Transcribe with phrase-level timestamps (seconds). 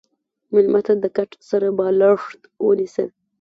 [0.51, 3.05] مېلمه ته د کټ سره بالښت ونیسه.